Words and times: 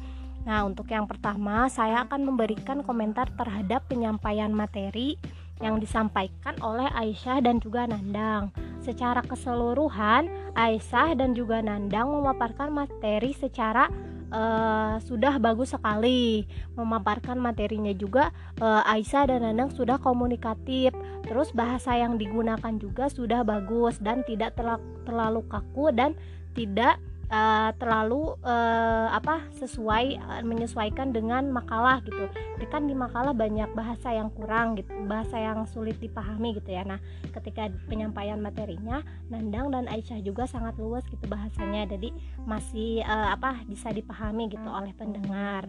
Nah, 0.48 0.64
untuk 0.64 0.88
yang 0.88 1.04
pertama, 1.04 1.68
saya 1.68 2.08
akan 2.08 2.32
memberikan 2.32 2.80
komentar 2.80 3.28
terhadap 3.36 3.84
penyampaian 3.92 4.50
materi 4.50 5.20
yang 5.60 5.76
disampaikan 5.76 6.56
oleh 6.64 6.88
Aisyah 6.96 7.44
dan 7.44 7.60
juga 7.60 7.84
Nandang. 7.84 8.48
Secara 8.80 9.20
keseluruhan, 9.20 10.56
Aisyah 10.56 11.12
dan 11.20 11.36
juga 11.36 11.60
Nandang 11.60 12.08
memaparkan 12.16 12.72
materi 12.72 13.36
secara 13.36 13.92
uh, 14.32 14.96
sudah 15.04 15.36
bagus 15.36 15.76
sekali. 15.76 16.48
Memaparkan 16.80 17.36
materinya 17.36 17.92
juga 17.92 18.32
uh, 18.64 18.80
Aisyah 18.88 19.28
dan 19.28 19.44
Nandang 19.44 19.70
sudah 19.76 20.00
komunikatif. 20.00 20.96
Terus 21.28 21.52
bahasa 21.52 21.92
yang 21.92 22.16
digunakan 22.16 22.72
juga 22.80 23.12
sudah 23.12 23.44
bagus 23.44 24.00
dan 24.00 24.24
tidak 24.24 24.56
terlalu 25.04 25.44
kaku 25.44 25.92
dan 25.92 26.16
tidak 26.56 26.96
uh, 27.30 27.70
terlalu 27.78 28.36
uh, 28.42 29.08
apa 29.14 29.46
sesuai 29.56 30.18
uh, 30.20 30.42
menyesuaikan 30.44 31.14
dengan 31.14 31.48
makalah 31.48 32.02
gitu. 32.04 32.28
Kan 32.70 32.86
di 32.86 32.94
makalah 32.94 33.34
banyak 33.34 33.66
bahasa 33.74 34.14
yang 34.14 34.30
kurang 34.30 34.78
gitu, 34.78 34.94
bahasa 35.10 35.34
yang 35.42 35.66
sulit 35.66 35.98
dipahami 35.98 36.54
gitu 36.54 36.70
ya. 36.70 36.86
Nah, 36.86 37.02
ketika 37.34 37.66
penyampaian 37.90 38.38
materinya 38.38 39.02
Nandang 39.26 39.74
dan 39.74 39.90
Aisyah 39.90 40.22
juga 40.22 40.46
sangat 40.46 40.78
luas 40.78 41.02
gitu 41.10 41.26
bahasanya. 41.26 41.90
Jadi 41.90 42.14
masih 42.46 43.02
uh, 43.02 43.34
apa 43.34 43.58
bisa 43.66 43.90
dipahami 43.90 44.46
gitu 44.54 44.70
oleh 44.70 44.94
pendengar. 44.94 45.66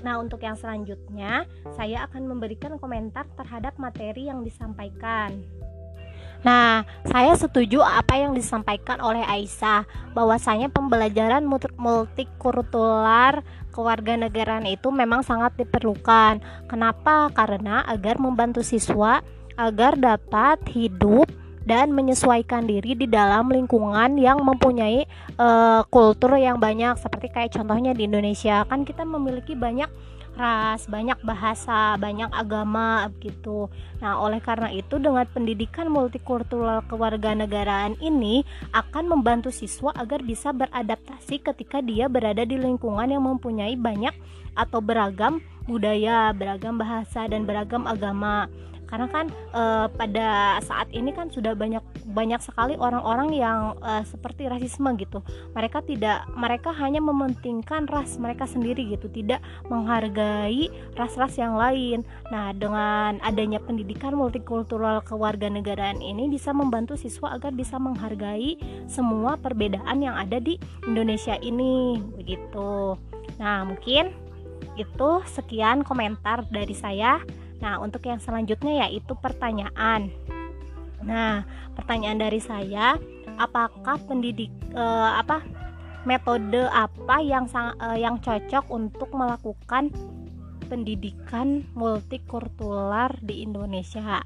Nah, 0.00 0.14
untuk 0.22 0.46
yang 0.46 0.54
selanjutnya, 0.54 1.42
saya 1.74 2.06
akan 2.06 2.30
memberikan 2.30 2.78
komentar 2.78 3.26
terhadap 3.34 3.74
materi 3.82 4.30
yang 4.30 4.46
disampaikan. 4.46 5.34
Nah, 6.46 6.86
saya 7.02 7.34
setuju 7.34 7.82
apa 7.82 8.14
yang 8.14 8.30
disampaikan 8.30 9.02
oleh 9.02 9.26
Aisyah 9.26 9.82
bahwasanya 10.14 10.70
pembelajaran 10.70 11.42
multikultural 11.74 13.42
kewarganegaraan 13.74 14.66
itu 14.66 14.90
memang 14.94 15.26
sangat 15.26 15.54
diperlukan. 15.58 16.38
Kenapa? 16.70 17.30
Karena 17.34 17.82
agar 17.86 18.22
membantu 18.22 18.62
siswa 18.62 19.22
agar 19.58 19.98
dapat 19.98 20.62
hidup 20.70 21.26
dan 21.68 21.92
menyesuaikan 21.92 22.64
diri 22.64 22.96
di 22.96 23.04
dalam 23.04 23.52
lingkungan 23.52 24.16
yang 24.16 24.40
mempunyai 24.40 25.04
uh, 25.36 25.84
kultur 25.92 26.40
yang 26.40 26.56
banyak 26.56 26.96
seperti 26.96 27.28
kayak 27.28 27.52
contohnya 27.52 27.92
di 27.92 28.08
Indonesia 28.08 28.64
kan 28.64 28.88
kita 28.88 29.04
memiliki 29.04 29.52
banyak 29.52 29.92
ras, 30.38 30.86
banyak 30.86 31.18
bahasa, 31.26 31.98
banyak 31.98 32.30
agama 32.30 33.10
gitu. 33.18 33.66
Nah, 33.98 34.22
oleh 34.22 34.38
karena 34.38 34.70
itu 34.70 34.96
dengan 35.02 35.26
pendidikan 35.26 35.90
multikultural 35.90 36.86
kewarganegaraan 36.86 37.98
ini 37.98 38.46
akan 38.70 39.10
membantu 39.10 39.50
siswa 39.50 39.90
agar 39.98 40.22
bisa 40.22 40.54
beradaptasi 40.54 41.42
ketika 41.42 41.82
dia 41.82 42.06
berada 42.06 42.46
di 42.46 42.54
lingkungan 42.54 43.10
yang 43.10 43.26
mempunyai 43.26 43.74
banyak 43.74 44.14
atau 44.54 44.78
beragam 44.78 45.42
budaya, 45.66 46.30
beragam 46.32 46.78
bahasa 46.78 47.26
dan 47.26 47.42
beragam 47.42 47.84
agama 47.84 48.46
karena 48.88 49.06
kan 49.06 49.28
e, 49.52 49.62
pada 49.92 50.58
saat 50.64 50.88
ini 50.90 51.12
kan 51.12 51.28
sudah 51.28 51.52
banyak 51.52 51.84
banyak 52.08 52.40
sekali 52.40 52.74
orang-orang 52.80 53.36
yang 53.36 53.76
e, 53.84 54.02
seperti 54.08 54.48
rasisme 54.48 54.88
gitu. 54.96 55.20
Mereka 55.52 55.84
tidak 55.84 56.24
mereka 56.32 56.72
hanya 56.72 57.04
mementingkan 57.04 57.84
ras 57.86 58.16
mereka 58.16 58.48
sendiri 58.48 58.88
gitu 58.88 59.12
tidak 59.12 59.44
menghargai 59.68 60.72
ras-ras 60.96 61.36
yang 61.36 61.54
lain. 61.54 62.02
Nah 62.32 62.56
dengan 62.56 63.20
adanya 63.20 63.60
pendidikan 63.60 64.16
multikultural 64.16 65.04
kewarganegaraan 65.04 66.00
ini 66.00 66.32
bisa 66.32 66.56
membantu 66.56 66.96
siswa 66.96 67.36
agar 67.36 67.52
bisa 67.52 67.76
menghargai 67.76 68.56
semua 68.88 69.36
perbedaan 69.36 70.00
yang 70.00 70.16
ada 70.16 70.40
di 70.40 70.56
Indonesia 70.88 71.36
ini 71.44 72.00
begitu. 72.16 72.96
Nah 73.36 73.68
mungkin 73.68 74.10
itu 74.78 75.10
sekian 75.26 75.82
komentar 75.82 76.46
dari 76.48 76.72
saya 76.72 77.18
Nah, 77.58 77.82
untuk 77.82 78.06
yang 78.06 78.22
selanjutnya 78.22 78.86
yaitu 78.86 79.18
pertanyaan. 79.18 80.14
Nah, 81.02 81.46
pertanyaan 81.74 82.18
dari 82.18 82.38
saya, 82.42 82.98
apakah 83.38 83.98
pendidik 84.06 84.50
eh, 84.74 85.10
apa 85.14 85.42
metode 86.06 86.66
apa 86.70 87.18
yang 87.22 87.50
eh, 87.50 87.98
yang 88.02 88.18
cocok 88.22 88.64
untuk 88.70 89.10
melakukan 89.14 89.90
pendidikan 90.70 91.66
multikultural 91.74 93.14
di 93.22 93.42
Indonesia? 93.42 94.22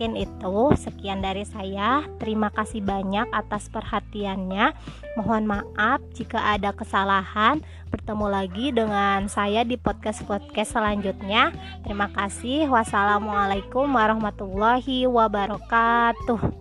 Mungkin 0.00 0.16
itu. 0.16 0.56
Sekian 0.80 1.20
dari 1.20 1.44
saya. 1.44 2.08
Terima 2.16 2.48
kasih 2.48 2.80
banyak 2.80 3.28
atas 3.36 3.68
perhatiannya. 3.68 4.72
Mohon 5.20 5.44
maaf 5.44 6.00
jika 6.16 6.40
ada 6.56 6.72
kesalahan. 6.72 7.60
Bertemu 7.92 8.26
lagi 8.32 8.72
dengan 8.72 9.28
saya 9.28 9.60
di 9.60 9.76
podcast-podcast 9.76 10.72
selanjutnya. 10.72 11.52
Terima 11.84 12.08
kasih. 12.16 12.72
Wassalamualaikum 12.72 13.92
warahmatullahi 13.92 15.04
wabarakatuh 15.04 16.59